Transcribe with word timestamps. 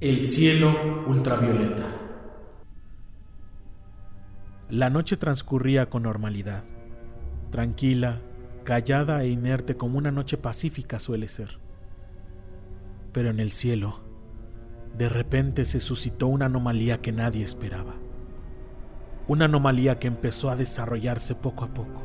El 0.00 0.26
cielo 0.28 1.04
ultravioleta. 1.06 1.84
La 4.70 4.88
noche 4.88 5.18
transcurría 5.18 5.90
con 5.90 6.04
normalidad, 6.04 6.64
tranquila, 7.50 8.22
callada 8.64 9.22
e 9.22 9.28
inerte 9.28 9.74
como 9.74 9.98
una 9.98 10.10
noche 10.10 10.38
pacífica 10.38 10.98
suele 10.98 11.28
ser. 11.28 11.58
Pero 13.12 13.28
en 13.28 13.40
el 13.40 13.50
cielo, 13.50 14.00
de 14.96 15.10
repente 15.10 15.66
se 15.66 15.80
suscitó 15.80 16.28
una 16.28 16.46
anomalía 16.46 17.02
que 17.02 17.12
nadie 17.12 17.44
esperaba. 17.44 17.92
Una 19.28 19.44
anomalía 19.44 19.98
que 19.98 20.08
empezó 20.08 20.48
a 20.48 20.56
desarrollarse 20.56 21.34
poco 21.34 21.64
a 21.64 21.74
poco. 21.74 22.02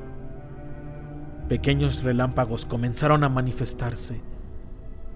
Pequeños 1.47 2.03
relámpagos 2.03 2.65
comenzaron 2.65 3.23
a 3.23 3.29
manifestarse 3.29 4.34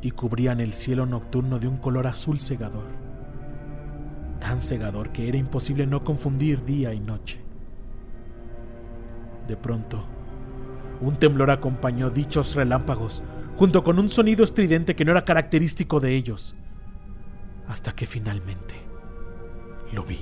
y 0.02 0.12
cubrían 0.12 0.60
el 0.60 0.74
cielo 0.74 1.06
nocturno 1.06 1.60
de 1.60 1.68
un 1.68 1.78
color 1.78 2.08
azul 2.08 2.40
cegador, 2.40 2.86
tan 4.40 4.62
cegador 4.62 5.12
que 5.12 5.28
era 5.28 5.38
imposible 5.38 5.86
no 5.86 6.04
confundir 6.04 6.64
día 6.64 6.94
y 6.94 7.00
noche. 7.00 7.40
De 9.48 9.58
pronto, 9.58 10.04
un 11.02 11.16
temblor 11.16 11.52
acompañó 11.52 12.10
dichos 12.10 12.56
relámpagos, 12.56 13.24
junto 13.58 13.84
con 13.84 14.00
un 14.00 14.10
sonido 14.10 14.44
estridente 14.44 14.96
que 14.96 15.04
no 15.04 15.12
era 15.12 15.26
característico 15.26 16.00
de 16.00 16.16
ellos, 16.16 16.56
hasta 17.68 17.94
que 17.94 18.06
finalmente 18.06 18.76
lo 19.92 20.04
vi. 20.04 20.20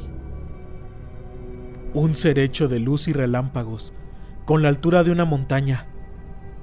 Un 1.94 2.16
ser 2.16 2.40
hecho 2.40 2.68
de 2.68 2.80
luz 2.80 3.08
y 3.08 3.14
relámpagos, 3.14 3.94
con 4.46 4.62
la 4.62 4.70
altura 4.70 5.04
de 5.04 5.12
una 5.12 5.26
montaña, 5.26 5.88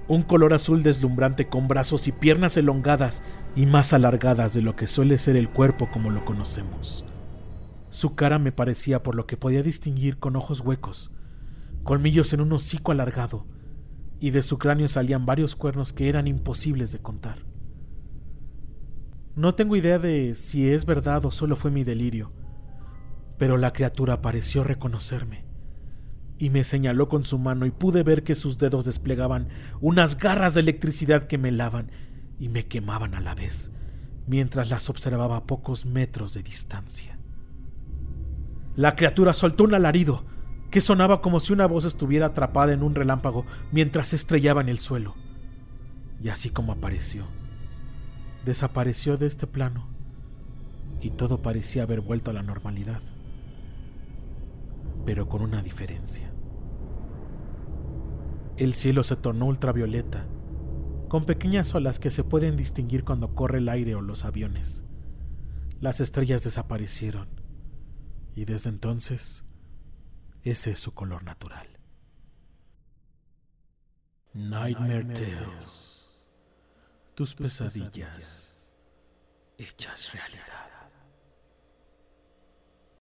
un 0.06 0.22
color 0.22 0.52
azul 0.52 0.82
deslumbrante 0.82 1.46
con 1.46 1.66
brazos 1.66 2.08
y 2.08 2.12
piernas 2.12 2.56
elongadas 2.56 3.22
y 3.56 3.66
más 3.66 3.92
alargadas 3.92 4.52
de 4.52 4.60
lo 4.60 4.76
que 4.76 4.86
suele 4.86 5.16
ser 5.18 5.36
el 5.36 5.48
cuerpo 5.48 5.88
como 5.90 6.10
lo 6.10 6.24
conocemos. 6.24 7.04
Su 7.88 8.14
cara 8.14 8.38
me 8.38 8.52
parecía 8.52 9.02
por 9.02 9.14
lo 9.14 9.26
que 9.26 9.36
podía 9.36 9.62
distinguir 9.62 10.18
con 10.18 10.36
ojos 10.36 10.60
huecos, 10.60 11.10
colmillos 11.84 12.32
en 12.32 12.40
un 12.40 12.52
hocico 12.52 12.92
alargado, 12.92 13.46
y 14.20 14.30
de 14.30 14.42
su 14.42 14.58
cráneo 14.58 14.88
salían 14.88 15.26
varios 15.26 15.56
cuernos 15.56 15.92
que 15.92 16.08
eran 16.08 16.26
imposibles 16.26 16.92
de 16.92 16.98
contar. 16.98 17.38
No 19.36 19.54
tengo 19.54 19.76
idea 19.76 19.98
de 19.98 20.34
si 20.34 20.68
es 20.70 20.84
verdad 20.84 21.24
o 21.24 21.30
solo 21.30 21.56
fue 21.56 21.70
mi 21.70 21.82
delirio, 21.82 22.32
pero 23.38 23.56
la 23.56 23.72
criatura 23.72 24.22
pareció 24.22 24.64
reconocerme 24.64 25.53
y 26.38 26.50
me 26.50 26.64
señaló 26.64 27.08
con 27.08 27.24
su 27.24 27.38
mano 27.38 27.66
y 27.66 27.70
pude 27.70 28.02
ver 28.02 28.22
que 28.22 28.34
sus 28.34 28.58
dedos 28.58 28.84
desplegaban 28.84 29.48
unas 29.80 30.18
garras 30.18 30.54
de 30.54 30.60
electricidad 30.60 31.26
que 31.26 31.38
me 31.38 31.50
helaban 31.50 31.90
y 32.38 32.48
me 32.48 32.66
quemaban 32.66 33.14
a 33.14 33.20
la 33.20 33.34
vez, 33.34 33.70
mientras 34.26 34.70
las 34.70 34.90
observaba 34.90 35.36
a 35.36 35.44
pocos 35.44 35.86
metros 35.86 36.34
de 36.34 36.42
distancia. 36.42 37.18
La 38.76 38.96
criatura 38.96 39.32
soltó 39.32 39.64
un 39.64 39.74
alarido 39.74 40.24
que 40.70 40.80
sonaba 40.80 41.20
como 41.20 41.38
si 41.38 41.52
una 41.52 41.66
voz 41.66 41.84
estuviera 41.84 42.26
atrapada 42.26 42.72
en 42.72 42.82
un 42.82 42.96
relámpago 42.96 43.46
mientras 43.70 44.12
estrellaba 44.12 44.60
en 44.60 44.68
el 44.68 44.80
suelo. 44.80 45.14
Y 46.20 46.30
así 46.30 46.50
como 46.50 46.72
apareció, 46.72 47.26
desapareció 48.44 49.16
de 49.16 49.26
este 49.26 49.46
plano 49.46 49.86
y 51.00 51.10
todo 51.10 51.38
parecía 51.38 51.84
haber 51.84 52.00
vuelto 52.00 52.30
a 52.30 52.34
la 52.34 52.42
normalidad 52.42 53.00
pero 55.04 55.28
con 55.28 55.42
una 55.42 55.62
diferencia. 55.62 56.32
El 58.56 58.74
cielo 58.74 59.02
se 59.02 59.16
tornó 59.16 59.46
ultravioleta, 59.46 60.26
con 61.08 61.26
pequeñas 61.26 61.74
olas 61.74 61.98
que 61.98 62.10
se 62.10 62.24
pueden 62.24 62.56
distinguir 62.56 63.04
cuando 63.04 63.34
corre 63.34 63.58
el 63.58 63.68
aire 63.68 63.94
o 63.94 64.00
los 64.00 64.24
aviones. 64.24 64.84
Las 65.80 66.00
estrellas 66.00 66.44
desaparecieron, 66.44 67.28
y 68.34 68.44
desde 68.44 68.70
entonces 68.70 69.44
ese 70.42 70.70
es 70.70 70.78
su 70.78 70.92
color 70.92 71.24
natural. 71.24 71.66
Nightmare 74.34 75.04
Tales. 75.04 76.24
Tus 77.14 77.34
pesadillas 77.34 78.54
hechas 79.58 80.12
realidad. 80.12 80.90